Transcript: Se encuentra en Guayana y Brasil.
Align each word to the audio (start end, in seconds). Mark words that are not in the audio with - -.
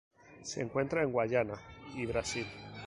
Se 0.41 0.63
encuentra 0.63 1.03
en 1.03 1.11
Guayana 1.11 1.53
y 1.93 2.07
Brasil. 2.07 2.47